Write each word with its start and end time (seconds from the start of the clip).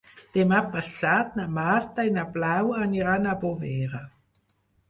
Demà 0.35 0.61
passat 0.75 1.37
na 1.41 1.45
Marta 1.59 2.07
i 2.09 2.15
na 2.17 2.25
Blau 2.39 2.73
aniran 2.87 3.29
a 3.29 3.37
Bovera. 3.45 4.03